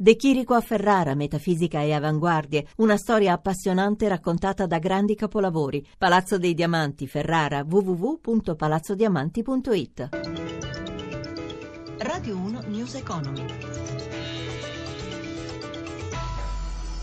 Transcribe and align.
De 0.00 0.14
Chirico 0.14 0.54
a 0.54 0.60
Ferrara, 0.60 1.16
metafisica 1.16 1.82
e 1.82 1.92
avanguardie, 1.92 2.68
una 2.76 2.96
storia 2.96 3.32
appassionante 3.32 4.06
raccontata 4.06 4.64
da 4.64 4.78
grandi 4.78 5.16
capolavori. 5.16 5.84
Palazzo 5.98 6.38
dei 6.38 6.54
Diamanti, 6.54 7.08
Ferrara, 7.08 7.66
www.palazzodiamanti.it. 7.68 10.08
Radio 11.98 12.36
1 12.36 12.60
News 12.68 12.94
Economy. 12.94 13.44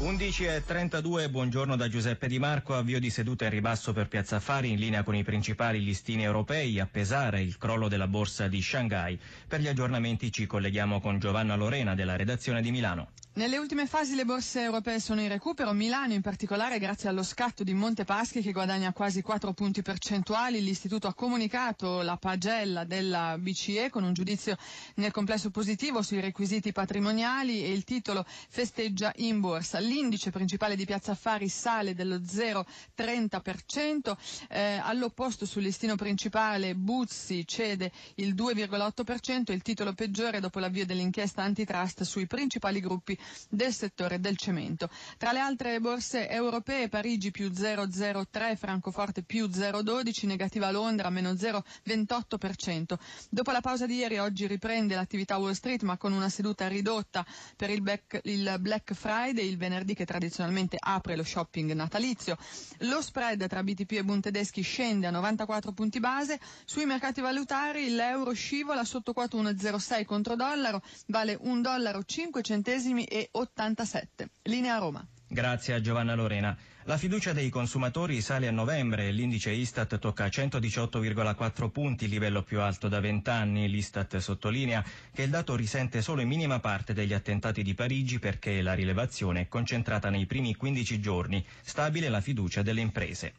11.32, 0.00 1.28
buongiorno 1.28 1.74
da 1.74 1.88
Giuseppe 1.88 2.28
Di 2.28 2.38
Marco, 2.38 2.76
avvio 2.76 3.00
di 3.00 3.10
seduta 3.10 3.46
in 3.46 3.50
ribasso 3.50 3.92
per 3.92 4.06
Piazza 4.06 4.36
Affari 4.36 4.70
in 4.70 4.78
linea 4.78 5.02
con 5.02 5.16
i 5.16 5.24
principali 5.24 5.82
listini 5.82 6.22
europei, 6.22 6.78
a 6.78 6.86
pesare 6.86 7.40
il 7.42 7.58
crollo 7.58 7.88
della 7.88 8.06
borsa 8.06 8.46
di 8.46 8.62
Shanghai. 8.62 9.18
Per 9.48 9.58
gli 9.58 9.66
aggiornamenti 9.66 10.30
ci 10.30 10.46
colleghiamo 10.46 11.00
con 11.00 11.18
Giovanna 11.18 11.56
Lorena 11.56 11.96
della 11.96 12.14
redazione 12.14 12.62
di 12.62 12.70
Milano. 12.70 13.08
Nelle 13.38 13.56
ultime 13.56 13.86
fasi 13.86 14.16
le 14.16 14.24
borse 14.24 14.62
europee 14.62 14.98
sono 14.98 15.20
in 15.20 15.28
recupero, 15.28 15.72
Milano 15.72 16.12
in 16.12 16.22
particolare 16.22 16.80
grazie 16.80 17.08
allo 17.08 17.22
scatto 17.22 17.62
di 17.62 17.72
Montepaschi 17.72 18.42
che 18.42 18.50
guadagna 18.50 18.92
quasi 18.92 19.22
4 19.22 19.52
punti 19.52 19.80
percentuali. 19.80 20.60
L'istituto 20.60 21.06
ha 21.06 21.14
comunicato 21.14 22.02
la 22.02 22.16
pagella 22.16 22.82
della 22.82 23.38
BCE 23.38 23.90
con 23.90 24.02
un 24.02 24.12
giudizio 24.12 24.56
nel 24.96 25.12
complesso 25.12 25.50
positivo 25.50 26.02
sui 26.02 26.18
requisiti 26.18 26.72
patrimoniali 26.72 27.62
e 27.62 27.70
il 27.70 27.84
titolo 27.84 28.24
festeggia 28.26 29.12
in 29.18 29.38
borsa. 29.38 29.78
L'indice 29.78 30.32
principale 30.32 30.74
di 30.74 30.84
Piazza 30.84 31.12
Affari 31.12 31.48
sale 31.48 31.94
dello 31.94 32.16
0,30%, 32.16 34.16
eh, 34.48 34.80
all'opposto 34.82 35.46
sul 35.46 35.62
listino 35.62 35.94
principale 35.94 36.74
Buzzi 36.74 37.46
cede 37.46 37.92
il 38.16 38.34
2,8%, 38.34 39.52
il 39.52 39.62
titolo 39.62 39.92
peggiore 39.92 40.40
dopo 40.40 40.58
l'avvio 40.58 40.84
dell'inchiesta 40.84 41.44
antitrust 41.44 42.02
sui 42.02 42.26
principali 42.26 42.80
gruppi 42.80 43.16
del 43.48 43.72
settore 43.72 44.20
del 44.20 44.36
cemento. 44.36 44.88
Tra 45.16 45.32
le 45.32 45.40
altre 45.40 45.80
borse 45.80 46.28
europee, 46.28 46.88
Parigi 46.88 47.30
più 47.30 47.48
0,03, 47.48 48.56
Francoforte 48.56 49.22
più 49.22 49.46
0,12, 49.46 50.26
negativa 50.26 50.70
Londra 50.70 51.10
meno 51.10 51.32
0,28%. 51.32 52.94
Dopo 53.30 53.50
la 53.50 53.60
pausa 53.60 53.86
di 53.86 53.96
ieri, 53.96 54.18
oggi 54.18 54.46
riprende 54.46 54.94
l'attività 54.94 55.36
Wall 55.38 55.52
Street, 55.52 55.82
ma 55.82 55.96
con 55.96 56.12
una 56.12 56.28
seduta 56.28 56.66
ridotta 56.68 57.24
per 57.56 57.70
il 57.70 57.82
Black, 57.82 58.20
il 58.24 58.56
Black 58.60 58.94
Friday, 58.94 59.46
il 59.48 59.56
venerdì 59.56 59.94
che 59.94 60.04
tradizionalmente 60.04 60.76
apre 60.78 61.16
lo 61.16 61.24
shopping 61.24 61.72
natalizio. 61.72 62.36
Lo 62.80 63.00
spread 63.02 63.46
tra 63.48 63.62
BTP 63.62 63.92
e 63.92 64.04
Bund 64.04 64.22
tedeschi 64.22 64.62
scende 64.62 65.06
a 65.06 65.10
94 65.10 65.72
punti 65.72 66.00
base. 66.00 66.38
Sui 66.64 66.84
mercati 66.84 67.20
valutari 67.20 67.90
l'euro 67.90 68.32
scivola 68.32 68.84
sotto 68.84 69.12
quota 69.12 69.36
1,06 69.36 70.04
contro 70.04 70.36
dollaro, 70.36 70.82
vale 71.06 71.36
1 71.40 71.60
dollaro 71.60 72.02
5 72.04 72.42
centesimi 72.42 73.04
e 73.04 73.17
87. 73.32 74.28
Linea 74.42 74.78
Roma. 74.78 75.06
Grazie 75.30 75.74
a 75.74 75.80
Giovanna 75.80 76.14
Lorena. 76.14 76.56
La 76.84 76.96
fiducia 76.96 77.34
dei 77.34 77.50
consumatori 77.50 78.22
sale 78.22 78.48
a 78.48 78.50
novembre, 78.50 79.10
l'indice 79.10 79.50
Istat 79.50 79.98
tocca 79.98 80.26
118,4 80.26 81.68
punti, 81.70 82.08
livello 82.08 82.42
più 82.42 82.60
alto 82.60 82.88
da 82.88 82.98
20 82.98 83.28
anni. 83.28 83.68
L'Istat 83.68 84.16
sottolinea 84.16 84.82
che 85.12 85.24
il 85.24 85.28
dato 85.28 85.54
risente 85.54 86.00
solo 86.00 86.22
in 86.22 86.28
minima 86.28 86.60
parte 86.60 86.94
degli 86.94 87.12
attentati 87.12 87.62
di 87.62 87.74
Parigi 87.74 88.18
perché 88.18 88.62
la 88.62 88.72
rilevazione 88.72 89.42
è 89.42 89.48
concentrata 89.48 90.08
nei 90.08 90.24
primi 90.24 90.54
15 90.54 90.98
giorni, 90.98 91.44
stabile 91.62 92.08
la 92.08 92.22
fiducia 92.22 92.62
delle 92.62 92.80
imprese. 92.80 93.34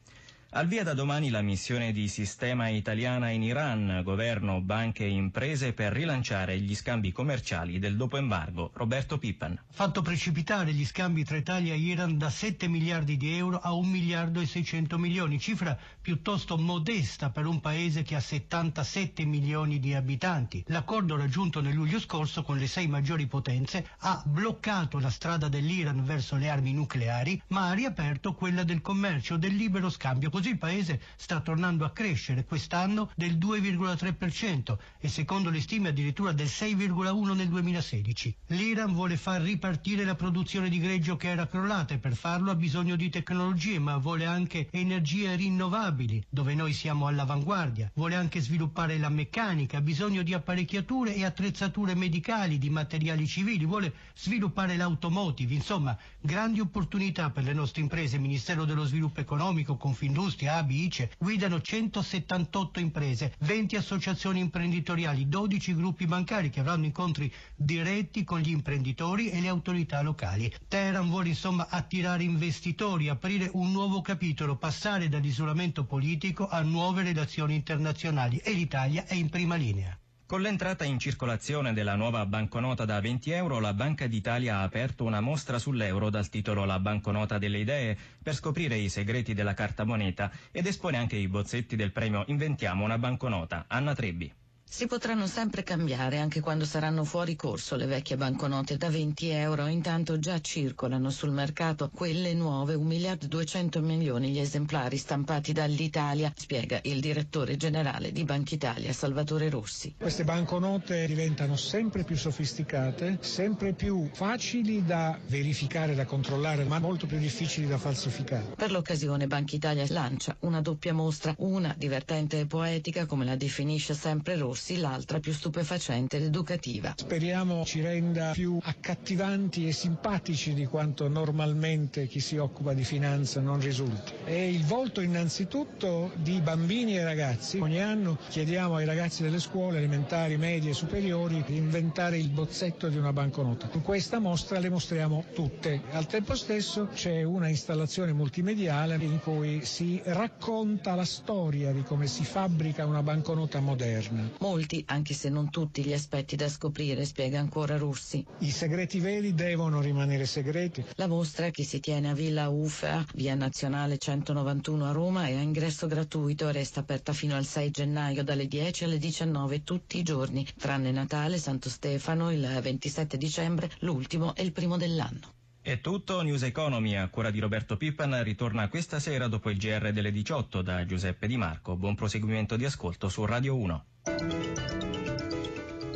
Al 0.52 0.66
via 0.66 0.84
da 0.84 0.96
domani 0.96 1.30
la 1.30 1.44
missione 1.44 1.92
di 1.92 2.08
sistema 2.08 2.70
italiana 2.70 3.30
in 3.30 3.44
Iran, 3.44 4.02
governo, 4.04 4.62
banche 4.62 5.04
e 5.06 5.10
imprese 5.10 5.74
per 5.74 5.94
rilanciare 5.94 6.60
gli 6.60 6.74
scambi 6.74 7.12
commerciali 7.12 7.78
del 7.78 7.96
dopo 7.96 8.18
embargo. 8.18 8.72
Roberto 8.74 9.20
Pippan. 9.20 9.62
Fatto 9.70 10.02
precipitare 10.02 10.74
gli 10.74 10.88
scambi 10.88 11.24
tra 11.24 11.38
Italia 11.38 11.76
e 11.76 11.78
Iran 11.78 12.18
da 12.18 12.32
7 12.32 12.68
miliardi 12.68 13.16
di 13.16 13.36
euro 13.36 13.60
a 13.60 13.74
1 13.74 13.88
miliardo 13.88 14.40
e 14.40 14.48
600 14.48 14.98
milioni, 14.98 15.40
cifra 15.40 15.78
piuttosto 16.02 16.58
modesta 16.58 17.30
per 17.30 17.46
un 17.46 17.62
paese 17.62 18.02
che 18.02 18.16
ha 18.16 18.20
77 18.20 19.26
milioni 19.26 19.80
di 19.80 19.94
abitanti. 19.94 20.64
L'accordo 20.70 21.16
raggiunto 21.16 21.62
nel 21.62 21.76
luglio 21.76 22.00
scorso 22.00 22.42
con 22.42 22.58
le 22.58 22.66
sei 22.66 22.88
maggiori 22.88 23.28
potenze 23.28 23.86
ha 24.00 24.24
bloccato 24.26 24.98
la 24.98 25.12
strada 25.12 25.48
dell'Iran 25.48 26.04
verso 26.04 26.38
le 26.38 26.50
armi 26.50 26.74
nucleari, 26.74 27.40
ma 27.50 27.70
ha 27.70 27.74
riaperto 27.74 28.34
quella 28.34 28.64
del 28.64 28.82
commercio, 28.82 29.38
del 29.38 29.56
libero 29.56 29.92
scambio 29.92 30.32
Così 30.40 30.52
il 30.52 30.58
paese 30.58 31.02
sta 31.18 31.42
tornando 31.42 31.84
a 31.84 31.92
crescere 31.92 32.46
quest'anno 32.46 33.12
del 33.14 33.38
2,3% 33.38 34.78
e 34.98 35.10
secondo 35.10 35.50
le 35.50 35.60
stime 35.60 35.90
addirittura 35.90 36.32
del 36.32 36.48
6,1% 36.48 37.36
nel 37.36 37.50
2016. 37.50 38.36
L'Iran 38.48 38.94
vuole 38.94 39.18
far 39.18 39.42
ripartire 39.42 40.06
la 40.06 40.16
produzione 40.16 40.70
di 40.70 40.80
greggio 40.80 41.18
che 41.18 41.28
era 41.28 41.46
crollata 41.46 41.94
e 41.94 41.98
per 41.98 42.16
farlo 42.16 42.52
ha 42.52 42.56
bisogno 42.56 42.96
di 42.96 43.10
tecnologie, 43.10 43.80
ma 43.80 43.98
vuole 43.98 44.26
anche 44.26 44.70
energie 44.72 45.36
rinnovabili, 45.36 46.24
dove 46.30 46.56
noi 46.56 46.72
siamo 46.72 47.08
all'avanguardia. 47.08 47.92
Vuole 47.96 48.16
anche 48.16 48.40
sviluppare 48.40 48.98
la 48.98 49.10
meccanica, 49.10 49.80
ha 49.80 49.82
bisogno 49.82 50.24
di 50.24 50.34
apparecchiature 50.34 51.16
e 51.16 51.26
attrezzature 51.26 51.96
medicali, 51.96 52.58
di 52.58 52.70
materiali 52.70 53.28
civili, 53.28 53.66
vuole 53.66 53.94
sviluppare 54.16 54.78
l'automotive, 54.78 55.54
insomma, 55.54 55.98
grandi 56.22 56.62
opportunità 56.62 57.30
per 57.30 57.44
le 57.44 57.52
nostre 57.52 57.82
imprese. 57.82 58.18
Ministero 58.18 58.64
dello 58.64 58.86
Sviluppo 58.86 59.20
Economico, 59.20 59.76
Confindustria, 59.76 60.28
Industria, 60.30 60.58
ABI, 60.58 60.86
ICE, 60.86 61.12
guidano 61.18 61.60
178 61.60 62.80
imprese, 62.80 63.34
20 63.40 63.76
associazioni 63.78 64.40
imprenditoriali, 64.40 65.28
12 65.28 65.74
gruppi 65.74 66.06
bancari 66.06 66.52
che 66.52 66.60
avranno 66.60 66.86
incontri 66.86 67.34
diretti 67.56 68.24
con 68.24 68.40
gli 68.40 68.52
imprenditori 68.52 69.32
e 69.32 69.42
le 69.42 69.48
autorità 69.48 70.02
locali. 70.04 70.54
Teheran 70.68 71.10
vuole 71.10 71.30
insomma 71.30 71.68
attirare 71.68 72.22
investitori, 72.22 73.10
aprire 73.10 73.50
un 73.54 73.72
nuovo 73.72 74.02
capitolo, 74.02 74.56
passare 74.56 75.10
dall'isolamento 75.10 75.84
politico 75.86 76.48
a 76.48 76.62
nuove 76.62 77.02
relazioni 77.02 77.56
internazionali 77.56 78.38
e 78.38 78.52
l'Italia 78.52 79.06
è 79.08 79.16
in 79.16 79.30
prima 79.30 79.56
linea. 79.56 79.98
Con 80.30 80.42
l'entrata 80.42 80.84
in 80.84 81.00
circolazione 81.00 81.74
della 81.74 81.96
nuova 81.96 82.24
banconota 82.28 82.86
da 82.86 83.02
20 83.02 83.32
euro, 83.32 83.60
la 83.60 83.74
Banca 83.74 84.06
d'Italia 84.06 84.58
ha 84.58 84.62
aperto 84.62 85.04
una 85.04 85.22
mostra 85.22 85.58
sull'euro 85.58 86.12
dal 86.12 86.30
titolo 86.30 86.66
La 86.66 86.78
banconota 86.78 87.40
delle 87.40 87.58
idee 87.58 87.98
per 88.22 88.36
scoprire 88.36 88.76
i 88.76 88.90
segreti 88.90 89.34
della 89.34 89.56
carta 89.56 89.86
moneta 89.86 90.32
ed 90.52 90.68
espone 90.68 90.98
anche 90.98 91.16
i 91.16 91.28
bozzetti 91.28 91.76
del 91.76 91.92
premio 91.92 92.26
Inventiamo 92.28 92.84
una 92.84 93.00
banconota. 93.00 93.66
Anna 93.68 93.96
Trebbi. 93.96 94.32
Si 94.72 94.86
potranno 94.86 95.26
sempre 95.26 95.64
cambiare 95.64 96.20
anche 96.20 96.42
quando 96.42 96.64
saranno 96.64 97.04
fuori 97.04 97.36
corso 97.36 97.76
le 97.76 97.88
vecchie 97.88 98.18
banconote 98.18 98.78
da 98.78 98.88
20 98.88 99.30
euro, 99.30 99.66
intanto 99.66 100.20
già 100.20 100.40
circolano 100.40 101.10
sul 101.10 101.32
mercato 101.32 101.90
quelle 101.92 102.36
nuove 102.36 102.76
1 102.76 102.88
miliardo 102.88 103.26
200 103.26 103.82
milioni 103.82 104.30
gli 104.30 104.38
esemplari 104.40 104.96
stampati 104.96 105.54
dall'Italia, 105.54 106.32
spiega 106.36 106.80
il 106.84 107.02
direttore 107.02 107.58
generale 107.58 108.12
di 108.12 108.24
Banca 108.24 108.54
Italia 108.54 108.94
Salvatore 108.94 109.50
Rossi. 109.50 109.96
Queste 109.98 110.24
banconote 110.24 111.08
diventano 111.08 111.56
sempre 111.58 112.04
più 112.04 112.16
sofisticate, 112.16 113.18
sempre 113.22 113.74
più 113.74 114.08
facili 114.14 114.86
da 114.86 115.20
verificare, 115.26 115.96
da 115.96 116.06
controllare, 116.06 116.64
ma 116.64 116.78
molto 116.78 117.08
più 117.08 117.18
difficili 117.18 117.68
da 117.68 117.80
falsificare. 117.80 118.54
Per 118.56 118.72
l'occasione 118.72 119.26
Banca 119.26 119.56
Italia 119.56 119.86
lancia 119.90 120.38
una 120.42 120.62
doppia 120.62 120.94
mostra, 120.94 121.34
una 121.40 121.74
divertente 121.76 122.40
e 122.42 122.46
poetica 122.46 123.08
come 123.08 123.26
la 123.26 123.36
definisce 123.36 123.96
sempre 123.96 124.38
Rossi 124.38 124.58
corsi, 124.60 124.78
l'altra 124.78 125.20
più 125.20 125.32
stupefacente 125.34 126.18
ed 126.18 126.24
educativa. 126.24 126.94
Speriamo 126.98 127.64
ci 127.66 127.82
renda 127.82 128.32
più 128.32 128.60
accattivanti 128.62 129.68
e 129.68 129.72
simpatici 129.72 130.54
di 130.54 130.66
quanto 130.66 131.08
normalmente 131.08 132.08
chi 132.08 132.20
si 132.20 132.36
occupa 132.38 132.74
di 132.74 132.84
finanza 132.84 133.40
non 133.40 133.60
risulta. 133.62 134.12
È 134.26 134.32
il 134.32 134.66
volto 134.66 135.00
innanzitutto 135.02 136.12
di 136.16 136.42
bambini 136.42 136.98
e 136.98 137.04
ragazzi. 137.04 137.60
Ogni 137.60 137.82
anno 137.82 138.18
chiediamo 138.30 138.76
ai 138.76 138.86
ragazzi 138.86 139.24
delle 139.24 139.40
scuole 139.40 139.78
elementari, 139.78 140.38
medie 140.38 140.72
e 140.72 140.74
superiori 140.74 141.44
di 141.48 141.56
inventare 141.56 142.18
il 142.18 142.30
bozzetto 142.30 142.90
di 142.90 142.98
una 142.98 143.14
banconota. 143.14 143.70
In 143.74 143.82
questa 143.82 144.20
mostra 144.20 144.60
le 144.60 144.70
mostriamo 144.70 145.24
tutte. 145.34 145.82
Al 145.92 146.06
tempo 146.06 146.36
stesso 146.36 146.88
c'è 146.94 147.24
una 147.24 147.48
installazione 147.48 148.12
multimediale 148.12 148.96
in 148.96 149.20
cui 149.22 149.64
si 149.64 150.02
racconta 150.04 150.96
la 150.96 151.06
storia 151.06 151.72
di 151.72 151.84
come 151.84 152.08
si 152.08 152.26
fabbrica 152.26 152.86
una 152.86 153.02
banconota 153.04 153.60
moderna 153.60 154.30
molti, 154.50 154.84
anche 154.88 155.14
se 155.14 155.30
non 155.30 155.52
tutti, 155.52 155.84
gli 155.84 155.94
aspetti 155.94 156.36
da 156.36 156.50
scoprire, 156.50 157.06
spiega 157.06 157.40
ancora 157.40 157.78
Russi. 157.78 158.26
I 158.40 158.50
segreti 158.50 159.00
veri 159.00 159.36
devono 159.36 159.80
rimanere 159.80 160.26
segreti. 160.26 160.84
La 160.96 161.08
mostra, 161.08 161.52
che 161.52 161.64
si 161.64 161.80
tiene 161.80 162.10
a 162.10 162.14
Villa 162.14 162.50
Ufea, 162.50 163.06
via 163.14 163.36
Nazionale 163.36 164.00
191 164.00 164.86
a 164.86 164.92
Roma, 164.92 165.28
è 165.28 165.36
a 165.36 165.42
ingresso 165.42 165.86
gratuito 165.86 166.50
e 166.50 166.52
resta 166.52 166.80
aperta 166.80 167.14
fino 167.14 167.36
al 167.36 167.46
6 167.46 167.70
gennaio 167.70 168.24
dalle 168.24 168.48
10 168.48 168.86
alle 168.86 168.98
19 168.98 169.64
tutti 169.64 170.00
i 170.00 170.04
giorni, 170.04 170.48
tranne 170.58 170.92
Natale, 170.92 171.38
Santo 171.38 171.70
Stefano, 171.70 172.32
il 172.32 172.60
27 172.62 173.18
dicembre, 173.18 173.70
l'ultimo 173.82 174.36
e 174.36 174.42
il 174.42 174.52
primo 174.52 174.78
dell'anno. 174.78 175.38
È 175.62 175.82
tutto, 175.82 176.22
News 176.22 176.42
Economy 176.44 176.96
a 176.96 177.10
cura 177.10 177.30
di 177.30 177.40
Roberto 177.40 177.78
Pippan 177.78 178.24
ritorna 178.24 178.70
questa 178.70 179.00
sera 179.00 179.28
dopo 179.28 179.50
il 179.50 179.58
GR 179.58 179.92
delle 179.92 180.12
18 180.12 180.62
da 180.62 180.86
Giuseppe 180.86 181.28
Di 181.28 181.38
Marco. 181.38 181.76
Buon 181.76 181.96
proseguimento 181.96 182.56
di 182.56 182.66
ascolto 182.66 183.10
su 183.10 183.26
Radio 183.26 183.56
1. 183.56 183.86